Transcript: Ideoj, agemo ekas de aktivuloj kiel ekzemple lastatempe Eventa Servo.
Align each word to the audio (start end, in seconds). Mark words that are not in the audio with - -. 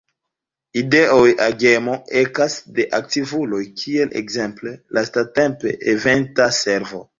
Ideoj, 0.81 1.27
agemo 1.47 1.97
ekas 2.21 2.57
de 2.79 2.87
aktivuloj 3.01 3.61
kiel 3.83 4.17
ekzemple 4.23 4.75
lastatempe 5.01 5.77
Eventa 5.97 6.53
Servo. 6.65 7.07